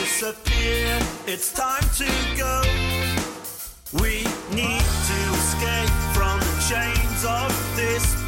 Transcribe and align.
disappear. 0.00 0.98
It's 1.26 1.52
time 1.52 1.84
to 2.00 2.08
go. 2.36 2.62
We 4.02 4.24
need 4.54 4.86
to 5.10 5.20
escape 5.40 5.94
from 6.16 6.40
the 6.40 6.56
chains 6.68 7.24
of 7.24 7.50
this 7.76 8.19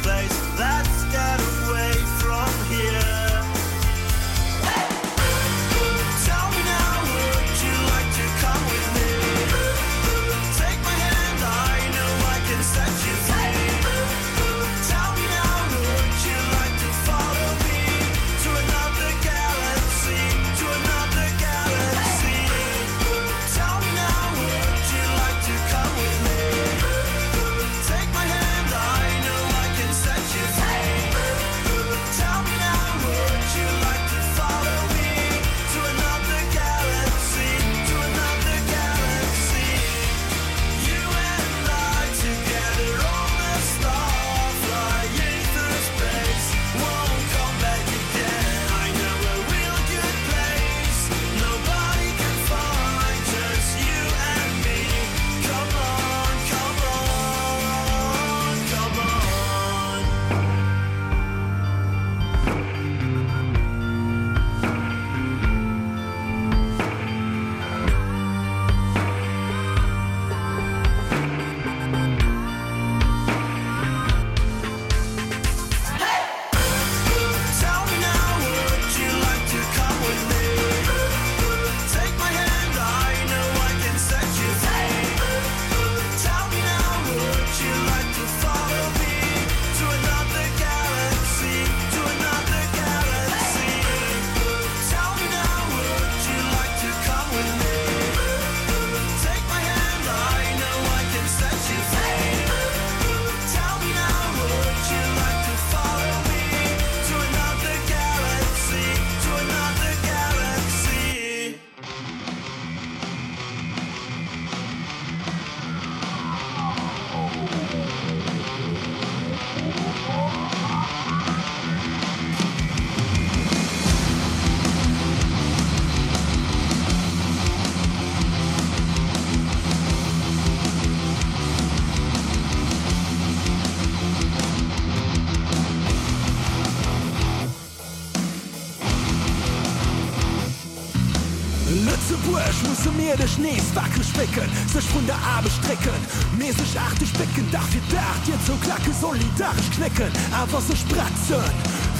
nees 143.43 143.67
wackel 143.75 144.03
specken 144.03 144.49
sech 144.73 144.87
vun 144.93 145.05
der 145.05 145.19
Abe 145.35 145.49
strecken. 145.57 146.01
Meesg 146.37 146.77
achte 146.85 147.05
specken 147.05 147.47
dach 147.51 147.69
fir 147.73 147.83
dacht 147.91 148.23
je 148.27 148.35
zo 148.47 148.55
klacke 148.65 148.93
solidarisch 149.01 149.71
knecken 149.75 150.11
awer 150.41 150.61
se 150.67 150.75
spratzen 150.83 151.45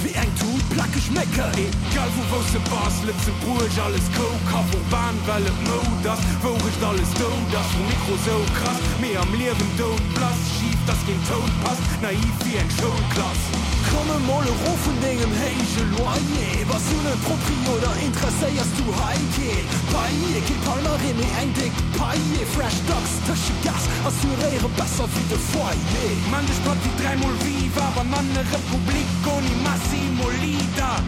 wie 0.02 0.14
eng 0.22 0.32
tut 0.40 0.64
placke 0.72 1.00
schmecke 1.06 1.46
egal 1.64 2.10
wo 2.16 2.22
wo 2.30 2.40
se 2.52 2.60
bas 2.70 2.96
lipse 3.06 3.32
bruch 3.42 3.78
alles 3.84 4.06
ko 4.16 4.26
kap 4.50 4.66
wo 4.72 4.80
bahn 4.92 5.16
well 5.26 5.46
mo 5.66 5.78
das 6.06 6.20
woch 6.42 6.78
alles 6.88 7.12
do 7.20 7.30
das 7.54 7.68
wo 7.76 7.82
mikro 7.90 8.16
so 8.26 8.36
krass. 8.56 8.80
Mé 9.00 9.10
am 9.22 9.32
lewen 9.40 9.70
do 9.80 9.90
blass 10.14 10.40
schief 10.54 10.80
das 10.88 11.00
gen 11.06 11.20
tot 11.28 11.52
passt. 11.62 11.84
Naiv 12.02 12.36
wie 12.44 12.56
eng 12.62 12.72
showklassen 12.78 13.63
Kommemol 13.94 14.46
Ro 14.62 14.72
vun 14.82 14.96
degem 15.02 15.32
héige 15.40 15.82
Loie 15.94 16.66
was 16.70 16.86
une 16.94 17.14
Proprio 17.26 17.70
oder 17.74 17.94
Interesseiers 18.06 18.70
du 18.78 18.86
Haike 19.00 19.52
Paie 19.92 20.40
ki 20.46 20.56
Palmarin 20.66 21.20
e 21.26 21.28
engdig 21.42 21.72
Paie 21.98 22.42
Fresh 22.54 22.80
Docks 22.90 23.14
tësche 23.26 23.54
Gas. 23.62 23.86
Ass 24.08 24.18
duréiere 24.22 24.70
besser 24.80 25.08
wie 25.14 25.28
de 25.30 25.38
Foie 25.50 26.10
Manch 26.32 26.58
pat 26.66 26.78
die 26.82 26.94
dreimal 27.00 27.36
viva 27.44 27.86
war 27.94 28.08
man 28.12 28.28
Republik 28.54 29.08
goni 29.22 29.54
Massimo 29.62 30.26
Lider 30.42 30.98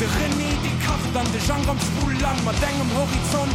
De 0.00 0.06
René 0.06 0.50
die 0.64 0.76
Kraft 0.82 1.14
an 1.14 1.28
de 1.30 1.40
Jean 1.46 1.60
am 1.68 1.76
Spulang 1.76 2.40
mat 2.46 2.56
engem 2.64 2.88
Horizont. 2.96 3.52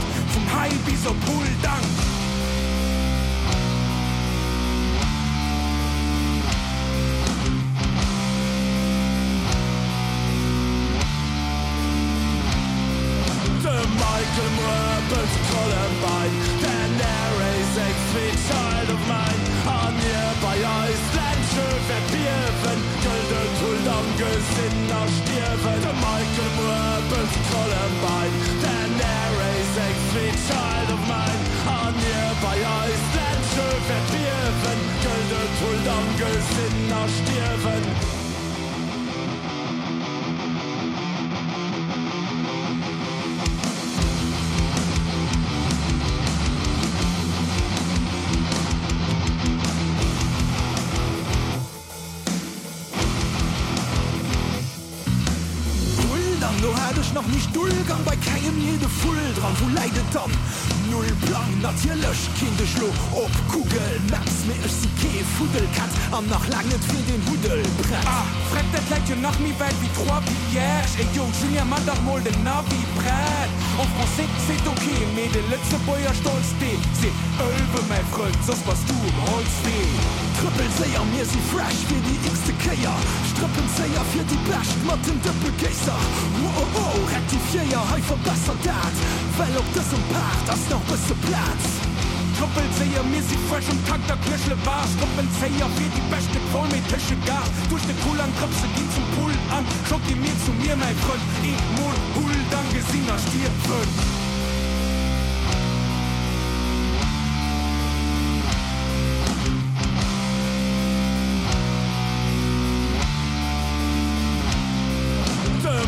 kommst 98.45 98.63
du 98.63 98.67
geh 98.75 98.87
zum 98.93 99.05
Pool 99.15 99.31
an, 99.57 99.65
schock 99.89 100.01
dir 100.07 100.15
mir 100.17 100.35
zu 100.45 100.51
mir, 100.61 100.75
mein 100.75 100.95
Freund. 100.97 101.21
Ich 101.41 101.61
muss 101.77 101.97
Hull, 102.15 102.37
dann 102.51 102.67
Gesina 102.73 103.17
stirbt. 103.17 103.55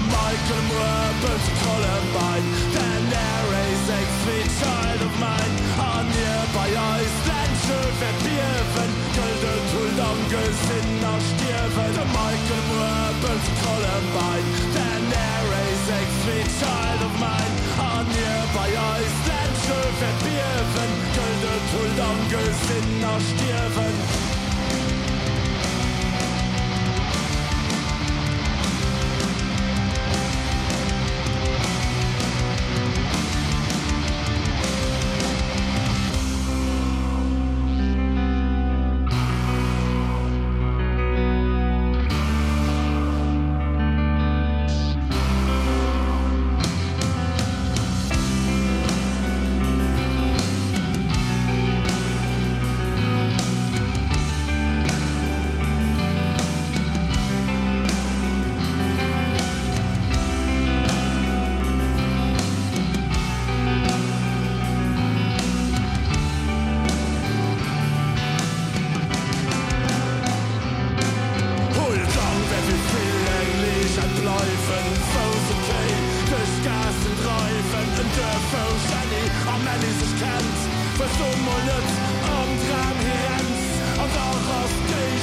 Michael 0.10 0.64
Moore, 0.70 1.10
Columbine, 1.64 2.46
the 2.74 2.88
narrates 3.12 3.80
six 3.88 4.08
feet 4.26 4.50
tall. 4.62 4.97
lost. 23.20 23.77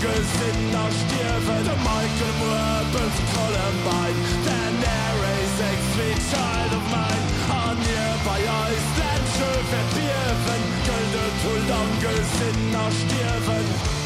gesitner 0.00 0.90
stierwe 1.00 1.56
de 1.66 1.74
Michael 1.88 2.34
Murbens 2.40 3.16
Columbine 3.34 4.18
Den 4.46 4.76
Air 4.98 5.16
sechs 5.58 5.88
child 6.30 6.72
of 6.78 6.84
mine 6.94 7.24
an 7.66 7.78
ihr 7.96 8.14
bei 8.26 8.40
Eisland 8.64 9.26
verfirwen 9.70 10.62
Göldet 10.86 11.34
Puldan 11.42 11.88
gesitner 12.00 12.88
stierwen. 13.00 13.97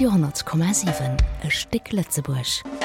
Johannerskommmersiven 0.00 1.16
e 1.42 1.50
Stick 1.50 1.92
Lettzeburg. 1.92 2.79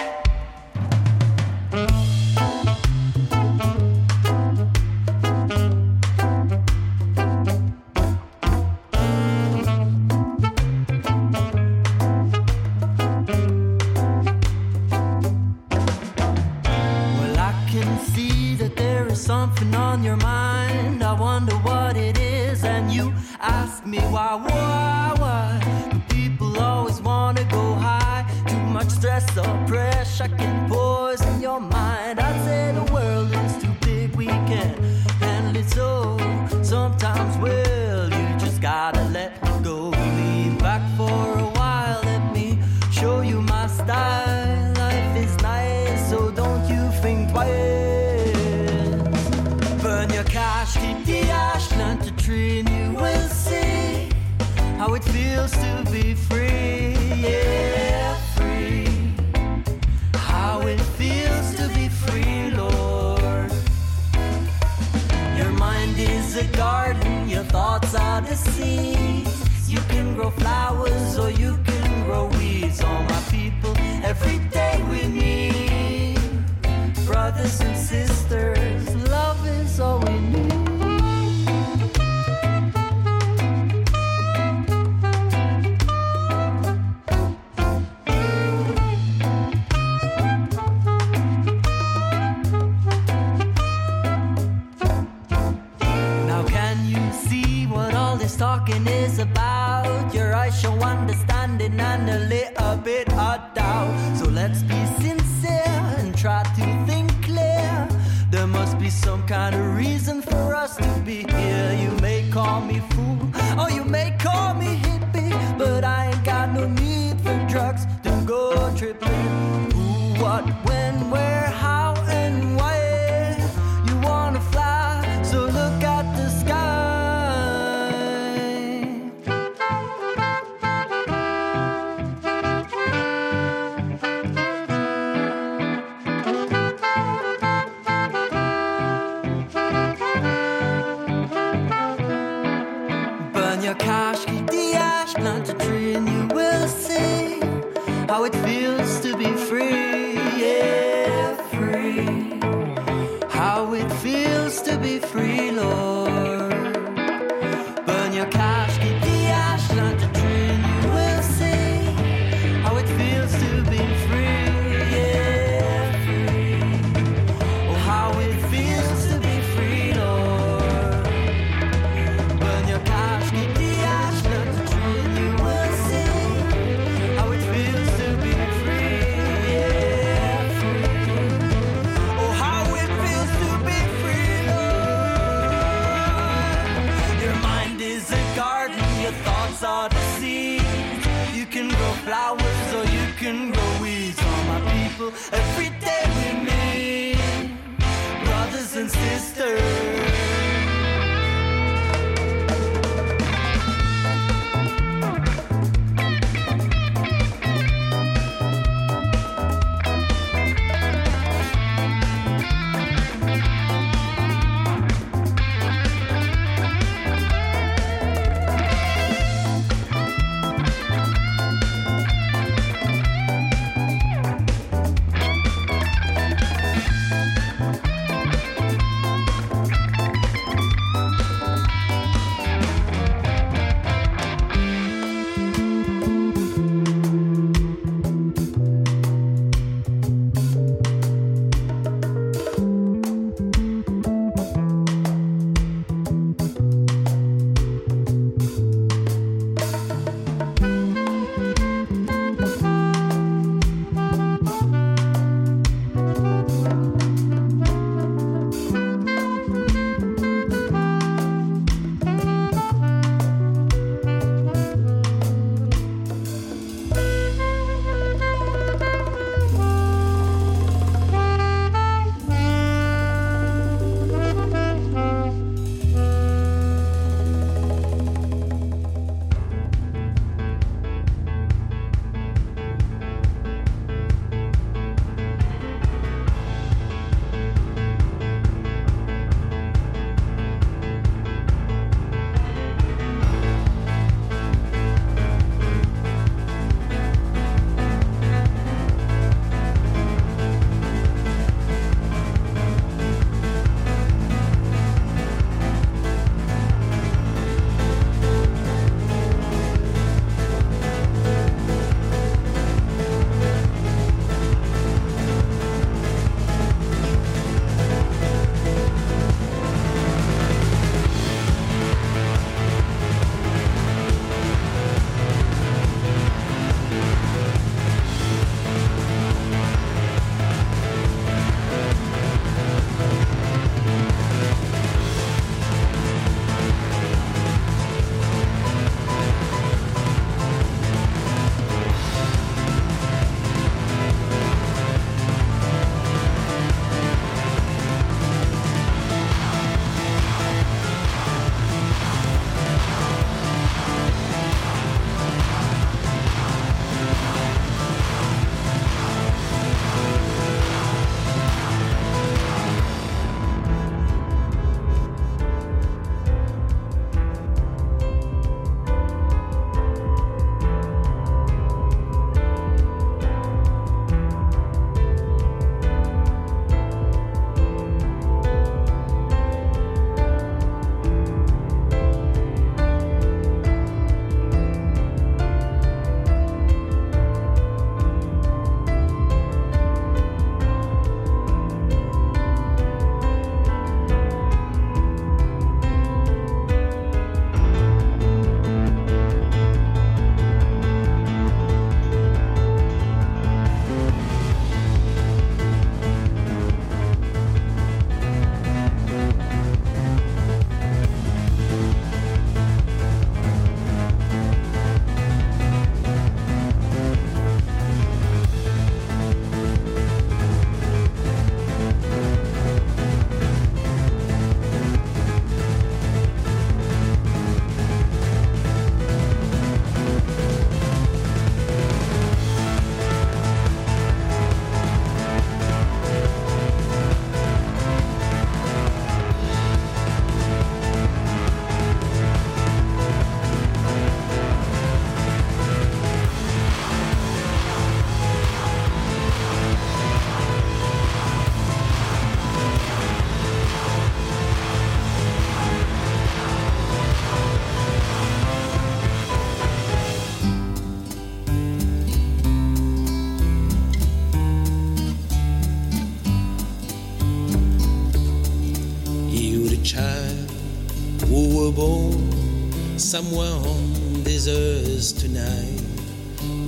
Somewhere 473.00 473.52
on 473.52 474.24
this 474.24 474.48
earth 474.48 475.20
tonight. 475.20 475.82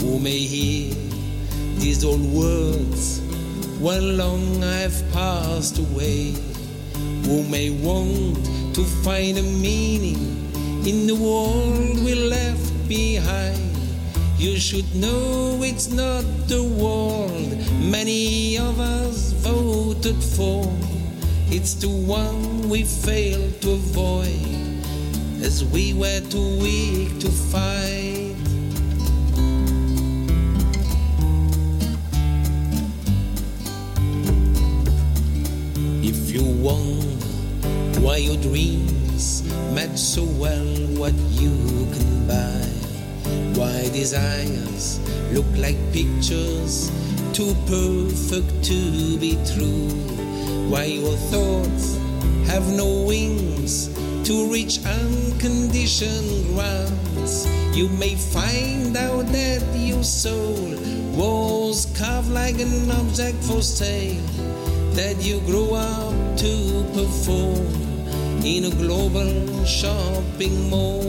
Who 0.01 0.19
may 0.19 0.39
hear 0.39 0.93
these 1.77 2.03
old 2.03 2.25
words? 2.33 3.21
While 3.79 4.01
long 4.01 4.63
I've 4.63 5.01
passed 5.13 5.79
away. 5.79 6.35
Who 7.23 7.43
may 7.43 7.69
want 7.69 8.43
to 8.75 8.83
find 9.03 9.37
a 9.37 9.43
meaning 9.43 10.19
in 10.85 11.07
the 11.07 11.15
world 11.15 12.03
we 12.03 12.15
left 12.15 12.87
behind? 12.87 13.77
You 14.37 14.59
should 14.59 14.93
know 14.95 15.59
it's 15.63 15.89
not 15.89 16.23
the 16.47 16.63
world 16.63 17.57
many 17.81 18.57
of 18.57 18.79
us 18.79 19.31
voted 19.31 20.21
for. 20.21 20.65
It's 21.49 21.73
the 21.75 21.89
one 21.89 22.67
we 22.69 22.83
failed 22.83 23.61
to 23.61 23.71
avoid 23.71 24.56
as 25.47 25.63
we 25.63 25.93
were 25.93 26.19
too 26.29 26.59
weak 26.59 27.19
to 27.19 27.29
fight. 27.31 28.35
If 36.03 36.19
you 36.35 36.43
want 36.43 37.23
why 38.03 38.17
your 38.17 38.35
dreams 38.41 39.43
match 39.73 39.97
so 39.97 40.23
well 40.23 40.67
what 40.99 41.15
you 41.39 41.55
can 41.95 42.27
buy? 42.27 42.67
Why 43.57 43.87
desires 43.93 44.99
look 45.31 45.47
like 45.55 45.79
pictures 45.93 46.91
too 47.31 47.55
perfect 47.71 48.51
to 48.65 49.17
be 49.17 49.39
true? 49.55 49.87
Why 50.67 50.83
your 50.99 51.15
thoughts 51.31 51.95
have 52.51 52.67
no 52.73 53.05
wings 53.07 53.97
to 54.23 54.51
reach 54.51 54.79
unconditioned 54.85 56.55
grounds. 56.55 57.47
You 57.75 57.89
may 57.89 58.15
find 58.15 58.95
out 58.97 59.25
that 59.27 59.63
your 59.75 60.03
soul 60.03 60.75
was 61.15 61.87
carved 61.97 62.29
like 62.29 62.59
an 62.59 62.89
object 62.91 63.37
for 63.43 63.61
sale 63.61 64.21
that 64.93 65.17
you 65.21 65.39
grew 65.41 65.73
up 65.73 66.37
to 66.37 66.83
perform 66.93 67.87
in 68.43 68.65
a 68.65 68.71
global 68.71 69.65
shopping 69.65 70.69
mall. 70.69 71.03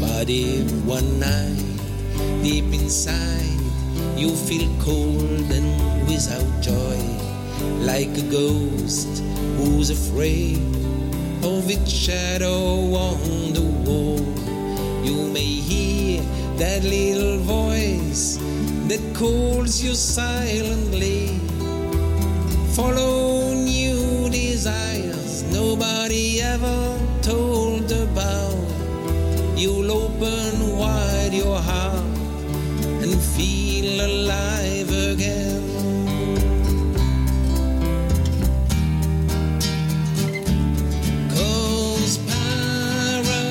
But 0.00 0.28
if 0.28 0.72
one 0.84 1.20
night 1.20 2.42
deep 2.42 2.64
inside 2.72 3.37
you 4.18 4.34
feel 4.34 4.68
cold 4.80 5.48
and 5.52 6.08
without 6.08 6.60
joy 6.60 6.98
like 7.86 8.10
a 8.18 8.22
ghost 8.22 9.22
who's 9.56 9.90
afraid 9.90 10.58
of 11.44 11.70
its 11.70 11.92
shadow 11.92 12.94
on 12.94 13.52
the 13.52 13.62
wall. 13.86 14.18
You 15.04 15.28
may 15.32 15.52
hear 15.70 16.20
that 16.56 16.82
little 16.82 17.38
voice 17.38 18.38
that 18.88 19.00
calls 19.14 19.80
you 19.80 19.94
silently 19.94 21.38
follow 22.74 23.54
new 23.54 24.28
desires 24.30 25.44
nobody 25.52 26.40
ever 26.40 26.98
told 27.22 27.92
about. 27.92 28.66
You'll 29.56 30.07
alive 34.00 34.90
again. 34.90 35.62
Cause 41.30 42.18
paradise 42.26 43.44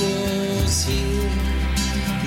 was 0.00 0.84
here 0.84 1.30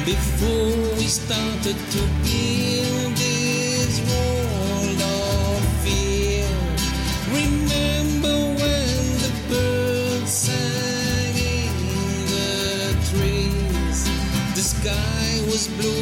before 0.05 0.77
we 0.97 1.07
started 1.07 1.77
to 1.95 2.01
build 2.23 3.15
this 3.17 3.99
world 4.09 5.01
of 5.01 5.59
fear. 5.83 6.47
Remember 7.31 8.37
when 8.59 8.97
the 9.23 9.31
birds 9.49 10.31
sang 10.31 11.35
in 11.37 11.73
the 12.33 12.93
trees? 13.09 13.99
The 14.55 14.61
sky 14.61 15.29
was 15.47 15.67
blue 15.67 15.94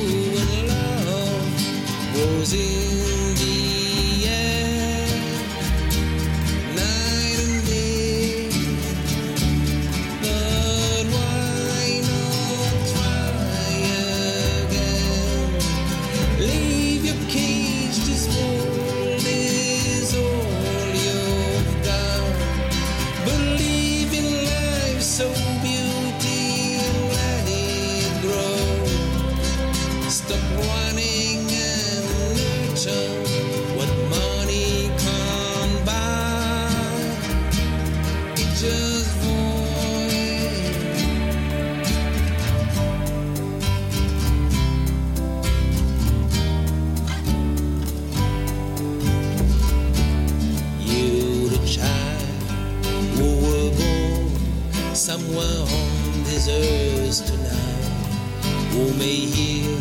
somewhere 55.24 55.62
on 55.62 56.24
this 56.24 56.48
earth 56.50 57.26
tonight. 57.26 58.44
Who 58.72 58.94
may 58.98 59.16
hear 59.16 59.76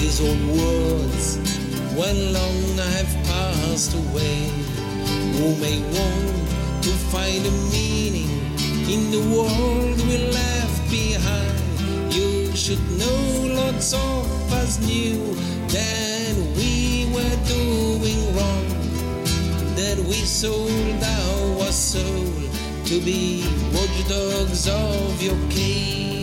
these 0.00 0.20
old 0.20 0.42
words 0.58 1.38
when 1.94 2.32
long 2.32 2.80
I've 2.80 3.14
passed 3.26 3.94
away? 3.94 4.48
Who 5.38 5.54
may 5.56 5.80
want 5.80 6.82
to 6.82 6.90
find 7.12 7.44
a 7.46 7.50
meaning 7.70 8.30
in 8.88 9.10
the 9.10 9.22
world 9.34 9.96
we 10.08 10.18
left 10.32 10.90
behind? 10.90 12.14
You 12.14 12.54
should 12.56 12.82
know 12.98 13.54
lots 13.62 13.92
of 13.92 14.52
us 14.52 14.78
knew 14.80 15.34
that 15.68 16.34
we 16.56 17.08
were 17.14 17.36
doing 17.46 18.34
wrong 18.34 18.66
that 19.76 19.98
we 19.98 20.14
sold 20.14 21.02
our 21.02 21.70
soul 21.70 22.25
to 22.86 23.00
be 23.00 23.42
watchdogs 23.74 24.68
of 24.68 25.20
your 25.20 25.34
cage 25.50 26.15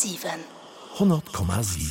10,7. 0.00 0.40
10,7. 0.96 1.89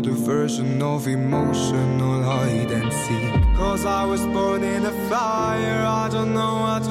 another 0.00 0.16
version 0.16 0.80
of 0.80 1.06
emotional 1.06 2.22
hide 2.22 2.70
and 2.70 2.90
seek. 2.90 3.56
Cause 3.56 3.84
I 3.84 4.04
was 4.06 4.22
born 4.22 4.62
in 4.64 4.86
a 4.86 4.92
fire, 5.10 5.84
I 5.84 6.08
don't 6.08 6.32
know 6.32 6.54
what 6.62 6.89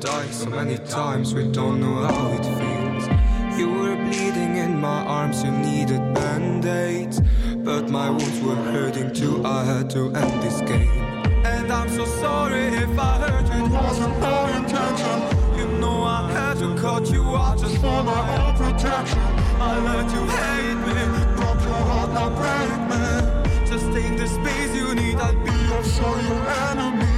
die 0.00 0.30
so 0.30 0.48
many 0.50 0.78
times, 0.78 1.34
we 1.34 1.46
don't 1.48 1.80
know 1.80 2.06
how 2.06 2.28
it 2.28 2.44
feels. 2.44 3.58
You 3.58 3.68
were 3.70 3.96
bleeding 3.96 4.56
in 4.56 4.78
my 4.78 5.04
arms, 5.04 5.42
you 5.42 5.50
needed 5.50 6.14
band 6.14 6.64
aids. 6.64 7.20
But 7.56 7.88
my 7.90 8.08
wounds 8.08 8.40
were 8.40 8.54
hurting 8.54 9.12
too, 9.12 9.44
I 9.44 9.64
had 9.64 9.90
to 9.90 10.14
end 10.14 10.42
this 10.42 10.60
game. 10.60 11.04
And 11.44 11.72
I'm 11.72 11.88
so 11.88 12.04
sorry 12.04 12.66
if 12.66 12.98
I 12.98 13.18
hurt 13.18 13.46
you, 13.52 13.64
it 13.64 13.70
wasn't 13.70 14.20
my 14.20 14.56
intention. 14.56 15.18
You 15.58 15.66
know 15.78 16.04
I 16.04 16.30
had 16.30 16.58
to 16.58 16.76
cut 16.76 17.10
you 17.10 17.22
out 17.36 17.58
just 17.58 17.76
for 17.76 18.02
my 18.02 18.22
own 18.38 18.54
protection. 18.56 19.18
I 19.60 19.78
let 19.90 20.06
you 20.14 20.24
hate 20.38 20.78
me, 20.86 20.98
broke 21.34 21.62
your 21.62 21.82
heart, 21.90 22.10
now 22.12 22.30
break 22.40 22.80
me. 22.90 23.66
Just 23.66 23.86
take 23.92 24.16
the 24.16 24.28
space 24.28 24.74
you 24.76 24.94
need, 24.94 25.16
I'll 25.16 25.34
be 25.44 25.50
your 25.50 25.82
sure 25.82 26.20
your 26.22 26.48
enemy 26.70 27.17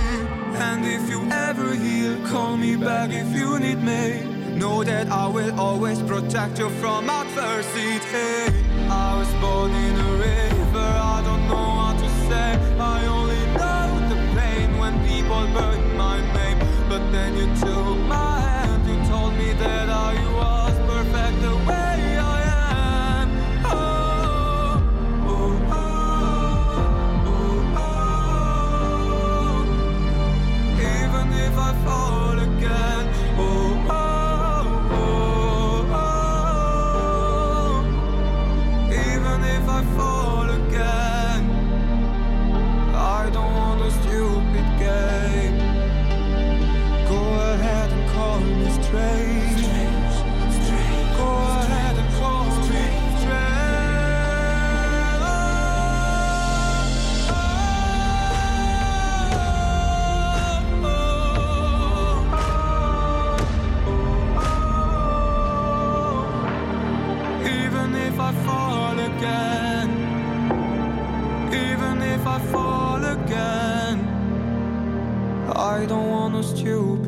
and 0.60 0.84
if 0.84 1.08
you 1.08 1.20
ever 1.30 1.74
heal 1.74 2.16
call 2.28 2.56
me 2.56 2.76
back 2.76 3.10
if 3.10 3.34
you 3.34 3.58
need 3.58 3.82
me. 3.82 4.24
Know 4.56 4.84
that 4.84 5.08
I 5.08 5.26
will 5.26 5.58
always 5.58 6.02
protect 6.02 6.58
you 6.58 6.68
from 6.80 7.08
adversity. 7.08 8.64
I 8.88 9.16
was 9.18 9.32
born 9.40 9.70
in 9.70 9.94
a 10.08 10.10
river 10.28 10.90
I 11.14 11.22
don't 11.24 11.44
know 11.48 11.68
what 11.80 11.96
to 12.04 12.08
say. 12.28 12.50
I 12.78 13.06
only 13.06 13.42
know 13.58 13.88
the 14.12 14.18
pain 14.38 14.78
when 14.78 14.94
people 15.08 15.42
burn 15.56 15.96
my 15.96 16.18
name. 16.36 16.58
But 16.90 17.02
then 17.10 17.36
you 17.36 17.46
took 17.56 17.96
my 18.08 18.29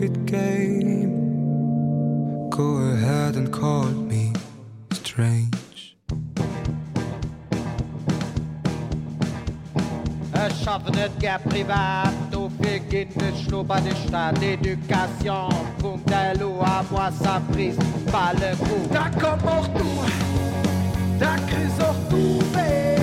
stupid 0.03 0.27
game 0.27 1.15
go 2.51 2.77
ahead 2.93 3.37
and 3.37 3.53
call 3.53 3.85
me 3.85 4.33
strange. 4.91 5.97
Erschaffenet 10.35 11.13
ger 11.21 11.39
privat 11.45 12.13
do 12.33 12.51
beginnet 12.59 13.15
de 13.85 13.95
Staat 14.07 14.43
Education 14.43 15.53
Punkt 15.79 16.11
lo 16.41 16.61
a 16.61 16.85
moi 16.91 17.11
sa 17.23 17.41
prise 17.53 17.79
pas 18.11 18.33
le 18.41 18.57
coup 18.57 18.89
Da 18.93 19.09
kom 19.21 19.49
auch 19.49 19.69
du 19.69 19.89
Da 21.19 21.37
kri 21.47 21.65
auch 21.79 22.01
du 22.11 22.41
weh 22.55 23.02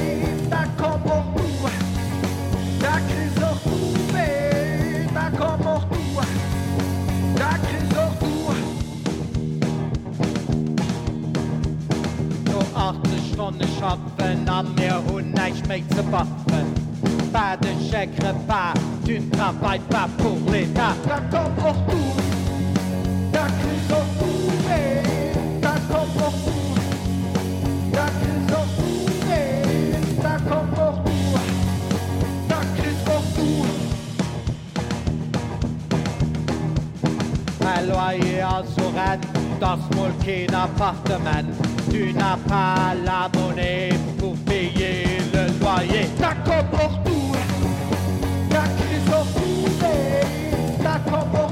sonne 13.50 13.68
schappen 13.80 14.50
an 14.50 14.66
mir 14.76 15.02
hun 15.08 15.32
neich 15.32 15.68
me 15.68 15.84
ze 15.96 16.04
baffen 16.12 16.68
Pa 17.32 17.56
de 17.62 17.70
chekre 17.90 18.34
pa 18.48 18.74
d'un 19.06 19.30
travail 19.30 19.80
pas 19.90 20.08
pour 20.18 20.38
l'état. 20.52 20.94
D'accord 21.08 21.52
pour 21.58 21.76
tout 21.88 22.14
D'accord 23.32 23.82
pour 23.90 24.06
tout 24.20 24.52
D'accord 25.62 26.08
pour 26.18 26.34
tout 26.46 26.74
D'accord 30.22 30.66
pour 30.76 30.94
tout 30.96 31.08
Loie 37.88 38.14
a 38.44 38.46
so 38.76 38.86
rett, 38.92 39.22
dats 39.60 39.80
Molken 39.96 40.54
Appartement. 40.54 41.79
Tu 41.90 42.14
n'as 42.14 42.38
pas 42.48 42.94
la 43.04 43.30
monnaie 43.34 43.90
pour 44.18 44.36
payer 44.38 45.18
le 45.34 45.60
loyer. 45.60 46.08
D'accord 46.20 46.66
pour 46.72 47.04
tout 47.04 47.36
Ta 48.50 48.64
crise 48.78 49.10
au 49.10 50.84
d'accord 50.84 51.26
pour 51.28 51.49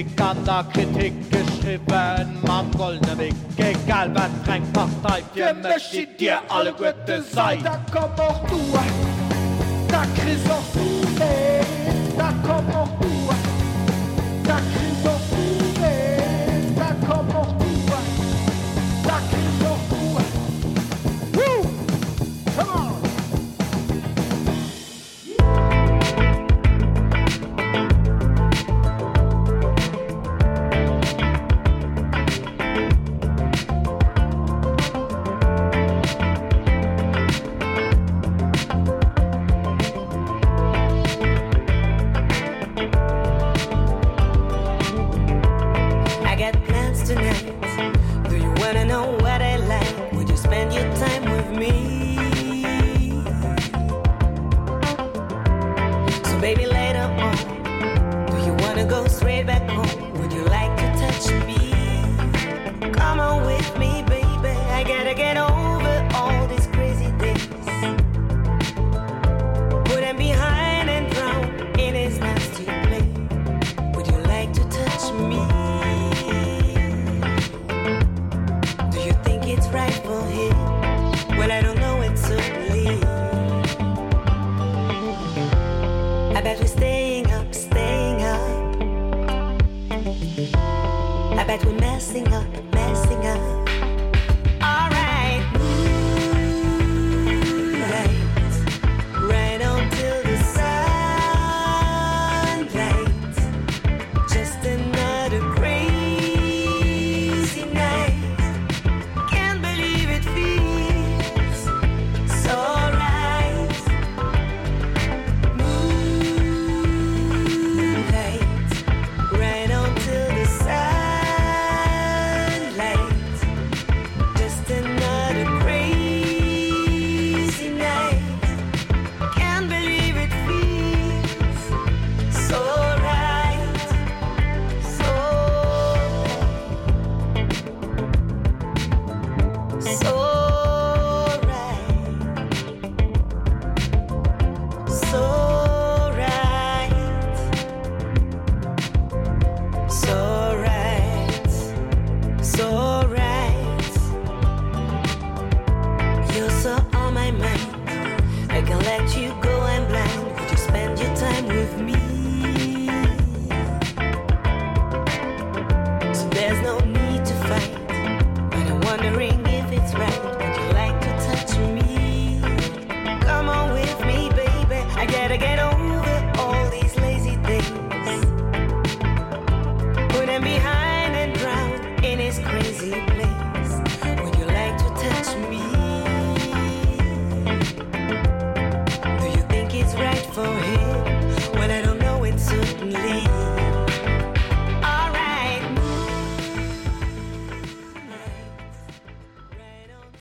Politik 0.00 0.20
an 0.20 0.44
der 0.44 0.64
Kritik 0.72 1.12
geschrieben. 1.30 2.42
Man 2.46 2.70
goldene 2.76 3.18
Weg 3.18 3.34
egal 3.56 4.14
wat 4.14 4.30
Frank 4.44 4.72
Partei 4.72 5.22
möchte 5.62 6.06
dir 6.18 6.40
alle 6.48 6.72
Gute 6.72 7.22
sein. 7.22 7.62
da 7.62 7.78
kom 7.92 8.10
auch 8.16 8.46
du 8.48 8.58
Da 9.88 10.02
kri 10.16 10.36
auch 10.48 10.72
du 10.72 10.88
da 12.16 12.32
kom 12.46 12.74
auch 12.74 12.88
du 13.00 13.10
Da 14.44 14.56
kri 14.56 15.08
auch 15.08 15.19